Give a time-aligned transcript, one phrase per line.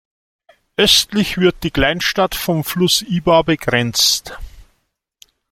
[0.77, 4.35] Östlich wird die Kleinstadt vom Fluss Ibar begrenzt.